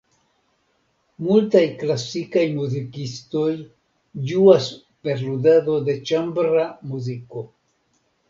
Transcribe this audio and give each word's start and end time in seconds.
Multaj 1.25 1.61
klasikaj 1.81 2.45
muzikistoj 2.55 3.51
ĝuas 4.31 4.69
per 5.07 5.23
ludado 5.29 5.75
de 5.91 5.95
ĉambra 6.13 6.65
muziko. 6.95 7.45